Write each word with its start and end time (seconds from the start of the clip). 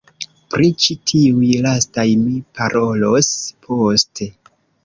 Pri 0.53 0.69
ĉi 0.85 0.95
tiuj 1.11 1.51
lastaj 1.67 2.07
mi 2.23 2.41
parolos 2.61 3.31
poste. 3.69 4.31